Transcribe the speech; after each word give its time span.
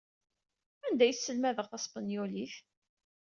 Anda 0.85 1.03
ay 1.05 1.13
sselmadeɣ 1.15 1.67
taspenyulit? 1.67 2.55